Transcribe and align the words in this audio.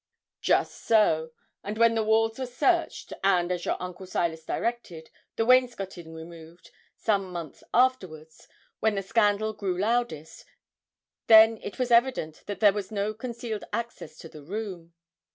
'Just 0.41 0.79
so; 0.83 1.29
and 1.63 1.77
when 1.77 1.93
the 1.93 2.03
walls 2.03 2.39
were 2.39 2.47
searched, 2.47 3.13
and, 3.23 3.51
as 3.51 3.65
your 3.65 3.77
uncle 3.79 4.07
Silas 4.07 4.43
directed, 4.43 5.11
the 5.35 5.45
wainscoting 5.45 6.11
removed, 6.11 6.71
some 6.95 7.31
months 7.31 7.63
afterwards, 7.71 8.47
when 8.79 8.95
the 8.95 9.03
scandal 9.03 9.53
grew 9.53 9.77
loudest, 9.77 10.43
then 11.27 11.59
it 11.61 11.77
was 11.77 11.91
evident 11.91 12.41
that 12.47 12.61
there 12.61 12.73
was 12.73 12.91
no 12.91 13.13
concealed 13.13 13.63
access 13.71 14.17
to 14.17 14.27
the 14.27 14.41
room.' 14.41 14.95